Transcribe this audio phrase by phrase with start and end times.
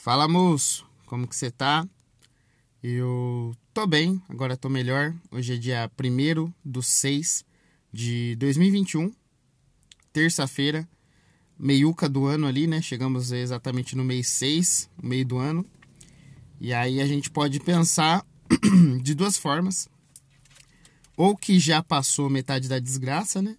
[0.00, 1.86] Fala moço, como que você tá?
[2.80, 5.12] Eu tô bem, agora tô melhor.
[5.28, 7.44] Hoje é dia 1 do 6
[7.92, 9.12] de 2021,
[10.12, 10.88] terça-feira,
[11.58, 12.80] meiuca do ano ali, né?
[12.80, 15.66] Chegamos exatamente no mês 6, meio do ano.
[16.60, 18.24] E aí a gente pode pensar
[19.02, 19.88] de duas formas.
[21.16, 23.58] Ou que já passou metade da desgraça, né?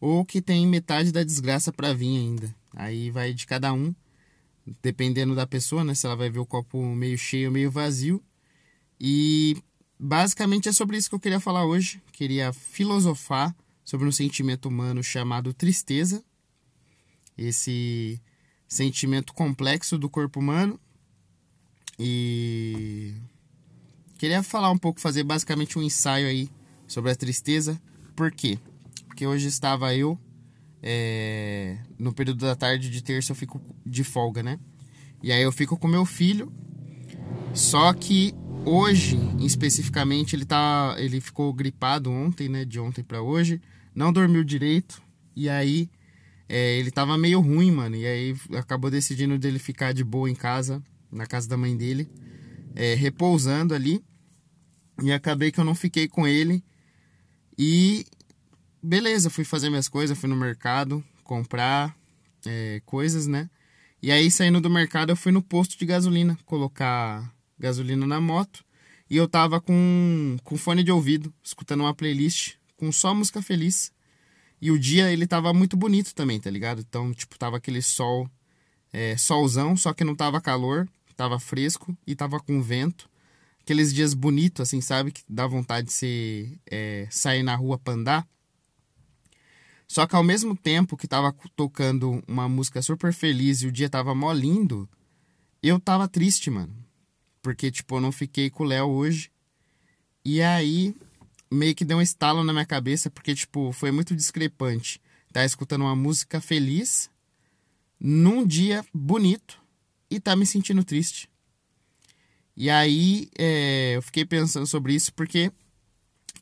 [0.00, 2.54] Ou que tem metade da desgraça para vir ainda.
[2.72, 3.92] Aí vai de cada um
[4.82, 5.94] dependendo da pessoa, né?
[5.94, 8.22] Se ela vai ver o copo meio cheio meio vazio.
[9.00, 9.56] E
[9.98, 12.02] basicamente é sobre isso que eu queria falar hoje.
[12.12, 16.24] Queria filosofar sobre um sentimento humano chamado tristeza.
[17.36, 18.20] Esse
[18.66, 20.80] sentimento complexo do corpo humano.
[21.98, 23.14] E
[24.18, 26.50] queria falar um pouco, fazer basicamente um ensaio aí
[26.86, 27.80] sobre a tristeza.
[28.14, 28.58] Por quê?
[29.06, 30.18] Porque hoje estava eu
[30.82, 34.58] é, no período da tarde de terça eu fico de folga, né?
[35.22, 36.52] E aí eu fico com meu filho.
[37.54, 42.64] Só que hoje, especificamente, ele tá, ele ficou gripado ontem, né?
[42.64, 43.60] De ontem para hoje,
[43.94, 45.02] não dormiu direito.
[45.34, 45.90] E aí
[46.48, 47.96] é, ele tava meio ruim, mano.
[47.96, 52.08] E aí acabou decidindo dele ficar de boa em casa, na casa da mãe dele,
[52.74, 54.04] é, repousando ali.
[55.02, 56.62] E acabei que eu não fiquei com ele.
[57.58, 58.04] E
[58.82, 61.96] beleza, fui fazer minhas coisas, fui no mercado comprar
[62.46, 63.50] é, coisas, né?
[64.02, 68.64] E aí, saindo do mercado, eu fui no posto de gasolina colocar gasolina na moto.
[69.08, 73.92] E eu tava com, com fone de ouvido, escutando uma playlist com só música feliz.
[74.60, 76.80] E o dia ele tava muito bonito também, tá ligado?
[76.80, 78.28] Então, tipo, tava aquele sol,
[78.92, 83.08] é, solzão, só que não tava calor, tava fresco e tava com vento.
[83.62, 85.10] Aqueles dias bonitos, assim, sabe?
[85.10, 88.28] Que dá vontade de ser, é, sair na rua pra andar.
[89.88, 93.88] Só que ao mesmo tempo que tava tocando uma música super feliz e o dia
[93.88, 94.88] tava mó lindo,
[95.62, 96.74] eu tava triste, mano.
[97.40, 99.30] Porque, tipo, eu não fiquei com o Léo hoje.
[100.24, 100.94] E aí,
[101.50, 105.00] meio que deu um estalo na minha cabeça, porque, tipo, foi muito discrepante.
[105.32, 107.08] Tá escutando uma música feliz
[108.00, 109.60] num dia bonito
[110.10, 111.28] e tá me sentindo triste.
[112.56, 115.52] E aí, é, eu fiquei pensando sobre isso porque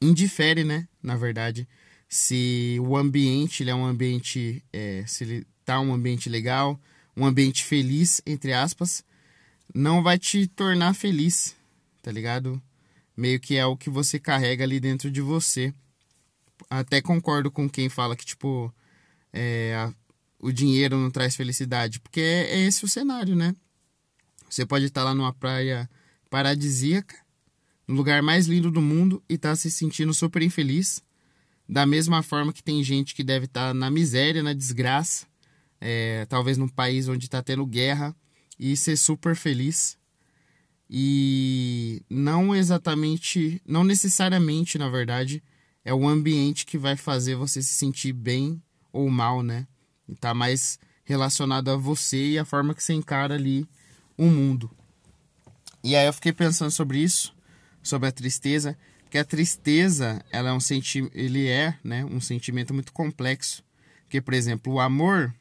[0.00, 0.88] indifere, né?
[1.02, 1.68] Na verdade
[2.14, 6.80] se o ambiente ele é um ambiente, é, se ele tá um ambiente legal,
[7.16, 9.04] um ambiente feliz, entre aspas,
[9.74, 11.56] não vai te tornar feliz,
[12.00, 12.62] tá ligado?
[13.16, 15.74] Meio que é o que você carrega ali dentro de você.
[16.70, 18.72] Até concordo com quem fala que, tipo,
[19.32, 19.92] é, a,
[20.38, 23.56] o dinheiro não traz felicidade, porque é, é esse o cenário, né?
[24.48, 25.90] Você pode estar lá numa praia
[26.30, 27.16] paradisíaca,
[27.88, 31.02] no lugar mais lindo do mundo e tá se sentindo super infeliz
[31.68, 35.26] da mesma forma que tem gente que deve estar tá na miséria, na desgraça,
[35.80, 38.14] é, talvez num país onde está tendo guerra,
[38.58, 39.98] e ser super feliz.
[40.88, 45.42] E não exatamente, não necessariamente, na verdade,
[45.84, 49.66] é o ambiente que vai fazer você se sentir bem ou mal, né?
[50.08, 53.66] Está mais relacionado a você e a forma que você encara ali
[54.16, 54.70] o mundo.
[55.82, 57.34] E aí eu fiquei pensando sobre isso,
[57.82, 58.76] sobre a tristeza
[59.14, 63.62] que a tristeza ela é um senti ele é né, um sentimento muito complexo.
[64.02, 65.32] Porque, por exemplo, o amor,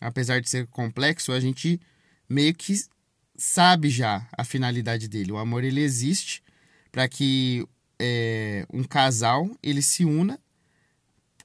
[0.00, 1.80] apesar de ser complexo, a gente
[2.28, 2.74] meio que
[3.36, 5.30] sabe já a finalidade dele.
[5.30, 6.42] O amor ele existe
[6.90, 7.64] para que
[8.00, 10.36] é, um casal ele se una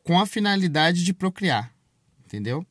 [0.04, 1.72] com a finalidade de procriar,
[2.26, 2.66] entendeu?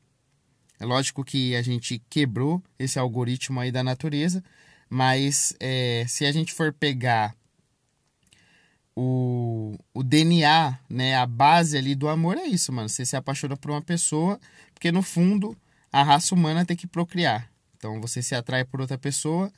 [0.77, 4.43] É lógico que a gente quebrou esse algoritmo aí da natureza,
[4.89, 7.38] mas é, se a gente for pegar
[9.01, 12.89] o, o DNA, né, a base ali do amor é isso, mano.
[12.89, 14.37] Você se apaixona por uma pessoa,
[14.73, 15.55] porque no fundo
[15.89, 17.49] a raça humana tem que procriar.
[17.77, 19.53] Então você se atrai por outra pessoa,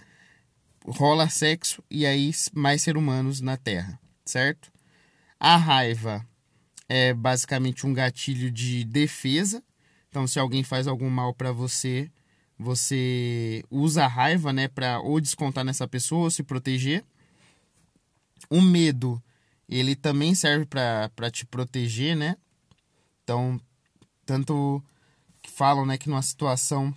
[0.85, 4.71] rola sexo e aí mais seres humanos na Terra, certo?
[5.39, 6.23] A raiva
[6.87, 9.63] é basicamente um gatilho de defesa.
[10.07, 12.11] Então se alguém faz algum mal para você,
[12.59, 17.03] você usa a raiva, né, para ou descontar nessa pessoa ou se proteger.
[18.47, 19.19] O medo
[19.79, 22.35] ele também serve para te proteger, né?
[23.23, 23.59] Então,
[24.25, 24.83] tanto
[25.41, 26.93] que falam né, que numa situação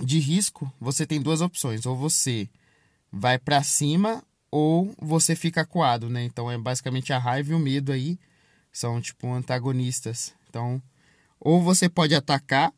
[0.00, 1.86] de risco, você tem duas opções.
[1.86, 2.48] Ou você
[3.10, 6.24] vai para cima ou você fica acuado, né?
[6.24, 8.18] Então, é basicamente a raiva e o medo aí
[8.70, 10.34] são, tipo, antagonistas.
[10.48, 10.82] Então,
[11.40, 12.72] ou você pode atacar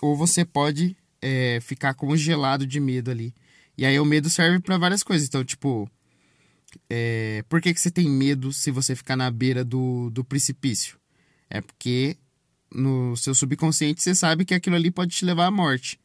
[0.00, 3.34] ou você pode é, ficar congelado de medo ali.
[3.76, 5.28] E aí o medo serve para várias coisas.
[5.28, 5.90] Então, tipo,
[6.88, 10.98] é, por que, que você tem medo se você ficar na beira do, do precipício?
[11.48, 12.16] É porque
[12.72, 15.98] no seu subconsciente você sabe que aquilo ali pode te levar à morte.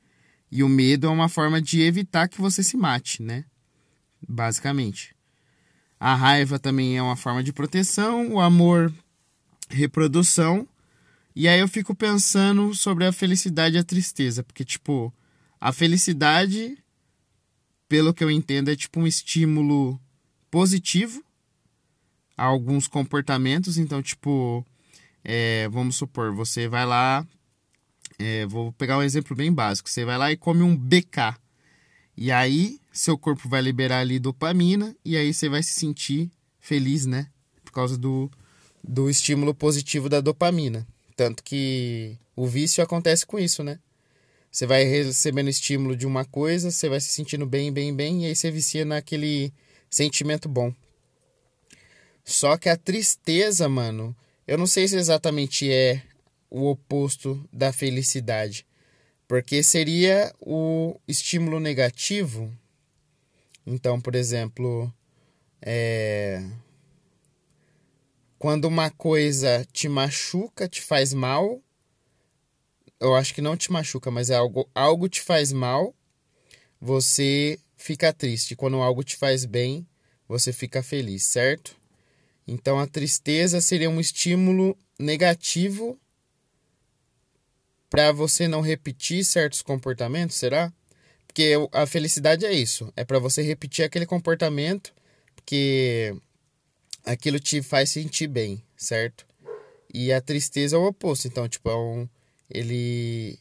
[0.52, 3.46] E o medo é uma forma de evitar que você se mate, né?
[4.28, 5.16] Basicamente.
[6.00, 8.94] A raiva também é uma forma de proteção, o amor,
[9.70, 10.68] reprodução.
[11.36, 15.14] E aí eu fico pensando sobre a felicidade e a tristeza, porque tipo,
[15.60, 16.78] a felicidade,
[17.88, 20.00] pelo que eu entendo, é tipo um estímulo
[20.52, 21.24] positivo
[22.38, 23.78] a alguns comportamentos.
[23.78, 24.66] Então, tipo,
[25.24, 27.26] é, vamos supor, você vai lá,
[28.20, 29.90] é, vou pegar um exemplo bem básico.
[29.90, 31.36] Você vai lá e come um BK.
[32.16, 37.06] E aí, seu corpo vai liberar ali dopamina e aí você vai se sentir feliz,
[37.06, 37.28] né?
[37.64, 38.30] Por causa do,
[38.84, 40.86] do estímulo positivo da dopamina.
[41.16, 43.80] Tanto que o vício acontece com isso, né?
[44.52, 48.26] Você vai recebendo estímulo de uma coisa, você vai se sentindo bem, bem, bem, e
[48.26, 49.54] aí você vicia naquele
[49.92, 50.74] sentimento bom.
[52.24, 54.16] Só que a tristeza, mano,
[54.48, 56.02] eu não sei se exatamente é
[56.50, 58.66] o oposto da felicidade.
[59.28, 62.52] Porque seria o estímulo negativo.
[63.66, 64.92] Então, por exemplo,
[65.62, 66.44] é...
[68.40, 71.62] quando uma coisa te machuca, te faz mal,
[73.00, 75.96] eu acho que não te machuca, mas é algo, algo te faz mal,
[76.80, 78.56] você fica triste.
[78.56, 79.88] Quando algo te faz bem,
[80.28, 81.76] você fica feliz, certo?
[82.48, 86.00] Então a tristeza seria um estímulo negativo
[87.90, 90.72] para você não repetir certos comportamentos, será?
[91.28, 94.94] Porque a felicidade é isso, é para você repetir aquele comportamento
[95.46, 96.16] que
[97.06, 99.26] aquilo te faz sentir bem, certo?
[99.94, 102.08] E a tristeza é o oposto, então tipo é um
[102.50, 103.40] ele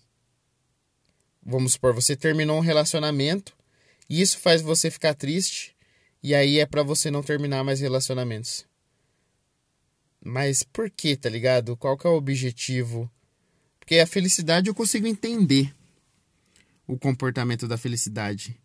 [1.43, 3.60] vamos supor, você terminou um relacionamento
[4.19, 5.77] isso faz você ficar triste
[6.23, 8.67] e aí é para você não terminar mais relacionamentos.
[10.25, 11.77] Mas por que, tá ligado?
[11.77, 13.11] Qual que é o objetivo
[13.91, 15.75] porque a felicidade eu consigo entender
[16.87, 18.57] o comportamento da felicidade.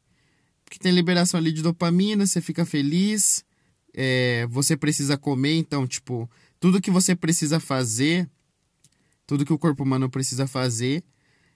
[0.64, 3.44] Porque tem liberação ali de dopamina, você fica feliz,
[3.92, 8.30] é, você precisa comer, então, tipo, tudo que você precisa fazer,
[9.26, 11.04] tudo que o corpo humano precisa fazer,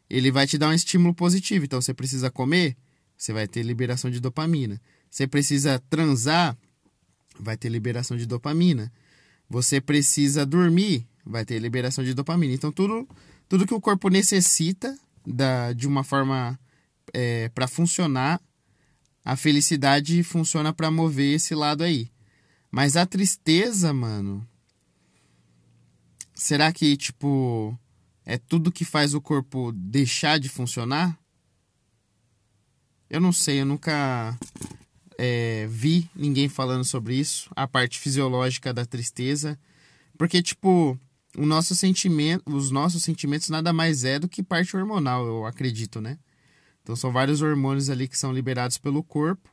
[0.10, 1.66] ele vai te dar um estímulo positivo.
[1.66, 2.76] Então, você precisa comer,
[3.20, 4.82] você vai ter liberação de dopamina.
[5.12, 6.58] Você precisa transar,
[7.38, 8.90] vai ter liberação de dopamina.
[9.50, 12.54] Você precisa dormir, vai ter liberação de dopamina.
[12.54, 13.06] Então, tudo
[13.50, 16.58] tudo que o corpo necessita da, de uma forma
[17.12, 18.40] é, para funcionar,
[19.26, 22.10] a felicidade funciona para mover esse lado aí.
[22.72, 24.48] Mas a tristeza, mano.
[26.34, 27.78] Será que, tipo,
[28.24, 31.20] é tudo que faz o corpo deixar de funcionar?
[33.10, 34.38] Eu não sei, eu nunca
[35.18, 39.60] é, vi ninguém falando sobre isso, a parte fisiológica da tristeza.
[40.18, 41.00] Porque, tipo,
[41.38, 46.00] o nosso sentimento, os nossos sentimentos nada mais é do que parte hormonal, eu acredito,
[46.00, 46.18] né?
[46.82, 49.50] Então são vários hormônios ali que são liberados pelo corpo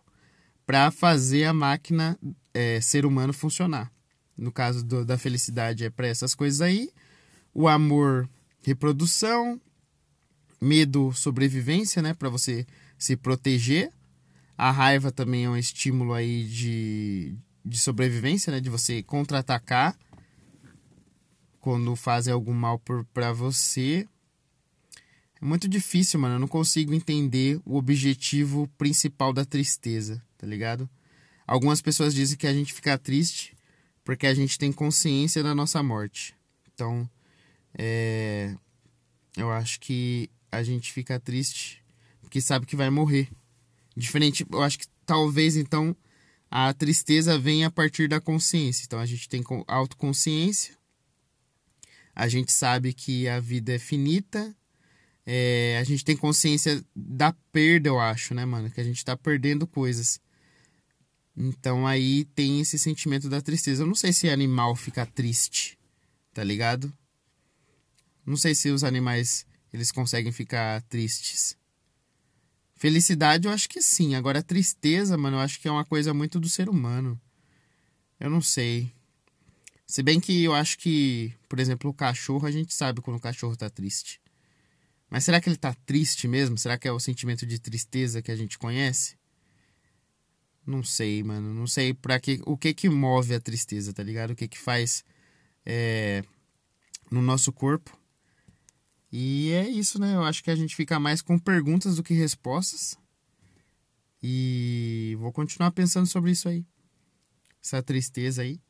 [0.64, 2.18] para fazer a máquina
[2.54, 3.92] é, ser humano funcionar.
[4.36, 6.90] No caso do, da felicidade é para essas coisas aí,
[7.52, 8.28] o amor
[8.62, 9.60] reprodução,
[10.60, 12.66] medo sobrevivência, né, para você
[12.98, 13.92] se proteger.
[14.56, 19.96] A raiva também é um estímulo aí de, de sobrevivência, né, de você contra-atacar
[21.60, 22.80] quando fazem algum mal
[23.12, 24.06] para você.
[25.42, 26.36] É muito difícil, mano.
[26.36, 30.88] Eu não consigo entender o objetivo principal da tristeza, tá ligado?
[31.46, 33.56] Algumas pessoas dizem que a gente fica triste
[34.04, 36.36] porque a gente tem consciência da nossa morte.
[36.72, 37.10] Então,
[37.76, 38.54] é...
[39.36, 41.82] eu acho que a gente fica triste
[42.20, 43.28] porque sabe que vai morrer.
[43.96, 45.96] Diferente, eu acho que talvez então
[46.50, 48.84] a tristeza venha a partir da consciência.
[48.84, 50.76] Então a gente tem autoconsciência
[52.16, 54.56] a gente sabe que a vida é finita.
[55.26, 58.70] É, a gente tem consciência da perda, eu acho, né, mano?
[58.70, 60.18] Que a gente tá perdendo coisas.
[61.36, 63.82] Então aí tem esse sentimento da tristeza.
[63.82, 65.78] Eu não sei se animal fica triste,
[66.32, 66.90] tá ligado?
[68.24, 69.44] Não sei se os animais
[69.76, 71.56] eles conseguem ficar tristes.
[72.74, 74.14] Felicidade eu acho que sim.
[74.14, 77.20] Agora tristeza, mano, eu acho que é uma coisa muito do ser humano.
[78.18, 78.90] Eu não sei.
[79.86, 83.20] Se bem que eu acho que, por exemplo, o cachorro, a gente sabe quando o
[83.20, 84.20] cachorro tá triste.
[85.08, 86.58] Mas será que ele tá triste mesmo?
[86.58, 89.16] Será que é o sentimento de tristeza que a gente conhece?
[90.66, 91.54] Não sei, mano.
[91.54, 94.30] Não sei para que o que que move a tristeza, tá ligado?
[94.30, 95.04] O que que faz
[95.64, 96.24] é,
[97.10, 97.96] no nosso corpo.
[99.12, 100.14] E é isso, né?
[100.14, 102.96] Eu acho que a gente fica mais com perguntas do que respostas.
[104.22, 106.64] E vou continuar pensando sobre isso aí.
[107.62, 108.60] Essa tristeza aí.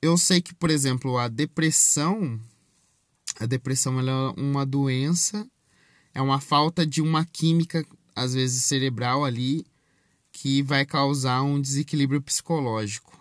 [0.00, 2.40] eu sei que, por exemplo, a depressão
[3.40, 5.46] A depressão ela é uma doença,
[6.14, 9.64] é uma falta de uma química, às vezes cerebral ali,
[10.32, 13.17] que vai causar um desequilíbrio psicológico.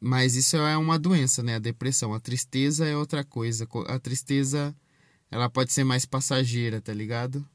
[0.00, 1.56] Mas isso é uma doença, né?
[1.56, 2.14] A depressão.
[2.14, 3.66] A tristeza é outra coisa.
[3.88, 4.74] A tristeza,
[5.30, 7.46] ela pode ser mais passageira, tá ligado?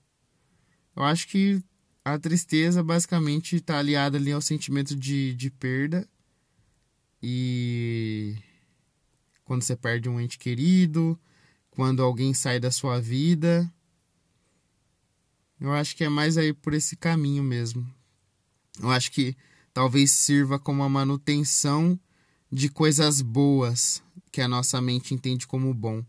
[0.95, 1.63] Eu acho que
[2.03, 6.07] a tristeza basicamente está aliada ali ao sentimento de, de perda.
[7.21, 8.35] E
[9.45, 11.17] quando você perde um ente querido,
[11.71, 13.71] quando alguém sai da sua vida.
[15.59, 17.89] Eu acho que é mais aí por esse caminho mesmo.
[18.81, 19.35] Eu acho que
[19.73, 21.97] talvez sirva como a manutenção
[22.53, 26.05] de coisas boas que a nossa mente entende como bom.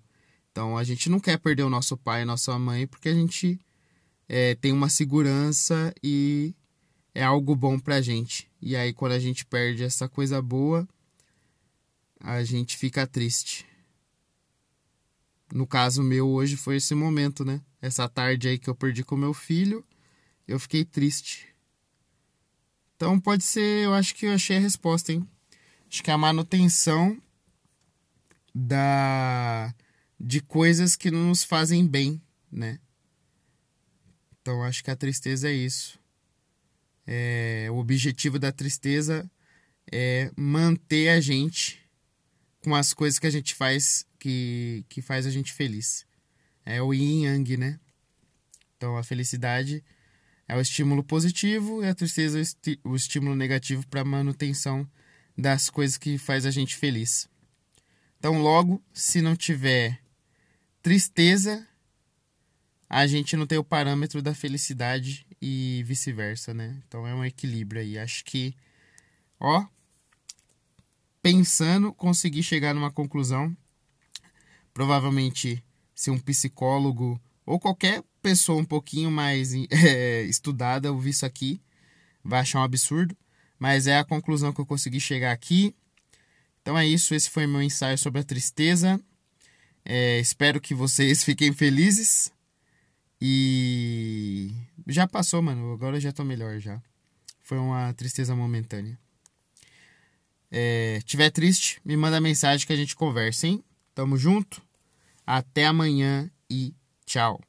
[0.52, 3.58] Então a gente não quer perder o nosso pai e nossa mãe porque a gente
[4.28, 6.54] é, tem uma segurança e
[7.14, 8.46] é algo bom pra gente.
[8.60, 10.86] E aí quando a gente perde essa coisa boa,
[12.20, 13.64] a gente fica triste.
[15.50, 17.62] No caso meu hoje foi esse momento, né?
[17.80, 19.82] Essa tarde aí que eu perdi com meu filho,
[20.46, 21.48] eu fiquei triste.
[22.96, 25.26] Então pode ser, eu acho que eu achei a resposta, hein?
[25.90, 27.20] Acho que é a manutenção
[28.54, 29.74] da
[30.18, 32.78] de coisas que não nos fazem bem, né?
[34.40, 35.98] Então acho que a tristeza é isso.
[37.06, 39.30] É, o objetivo da tristeza
[39.92, 41.80] é manter a gente
[42.62, 46.06] com as coisas que a gente faz que, que faz a gente feliz.
[46.64, 47.78] É o yin yang, né?
[48.76, 49.84] Então a felicidade
[50.48, 52.44] é o estímulo positivo e a tristeza é
[52.84, 54.88] o estímulo negativo para manutenção
[55.36, 57.28] das coisas que faz a gente feliz.
[58.18, 60.00] Então, logo, se não tiver
[60.80, 61.66] tristeza,
[62.88, 66.82] a gente não tem o parâmetro da felicidade e vice-versa, né?
[66.86, 67.98] Então é um equilíbrio aí.
[67.98, 68.54] Acho que,
[69.38, 69.66] ó,
[71.20, 73.54] pensando, consegui chegar numa conclusão.
[74.72, 75.62] Provavelmente,
[75.94, 81.60] se um psicólogo ou qualquer pessoa um pouquinho mais é, estudada ouvir isso aqui,
[82.22, 83.16] vai achar um absurdo
[83.58, 85.74] mas é a conclusão que eu consegui chegar aqui.
[86.62, 89.00] Então é isso, esse foi meu ensaio sobre a tristeza.
[89.84, 92.32] É, espero que vocês fiquem felizes.
[93.20, 94.52] E
[94.86, 95.72] já passou, mano.
[95.72, 96.82] Agora eu já tô melhor já.
[97.42, 98.98] Foi uma tristeza momentânea.
[100.50, 103.62] É, tiver triste, me manda mensagem que a gente conversa, hein?
[103.94, 104.62] Tamo junto.
[105.26, 107.40] Até amanhã e tchau.